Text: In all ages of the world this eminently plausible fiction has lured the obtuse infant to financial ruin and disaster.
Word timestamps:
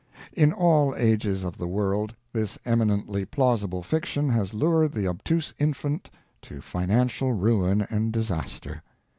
In 0.33 0.51
all 0.51 0.95
ages 0.97 1.43
of 1.43 1.59
the 1.59 1.67
world 1.67 2.15
this 2.33 2.57
eminently 2.65 3.23
plausible 3.23 3.83
fiction 3.83 4.29
has 4.29 4.51
lured 4.51 4.93
the 4.93 5.05
obtuse 5.07 5.53
infant 5.59 6.09
to 6.41 6.59
financial 6.59 7.33
ruin 7.33 7.83
and 7.87 8.11
disaster. 8.11 8.81